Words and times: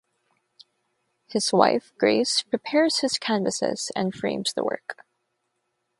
His 1.27 1.53
wife 1.53 1.93
Grace 1.99 2.41
prepares 2.41 3.01
his 3.01 3.19
canvases 3.19 3.91
and 3.95 4.15
frames 4.15 4.51
the 4.53 4.63
work. 4.63 5.05